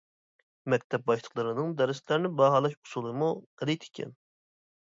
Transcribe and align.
مەكتەپ 0.73 1.03
باشلىقلىرىنىڭ 1.11 1.69
دەرسلەرنى 1.81 2.31
باھالاش 2.41 2.75
ئۇسۇلىمۇ 2.79 3.31
غەلىتە 3.63 3.91
ئىكەن. 3.93 4.19